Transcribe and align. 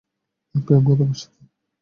প্রেমও 0.55 0.93
তোমার 0.99 1.17
সাথে? 1.21 1.41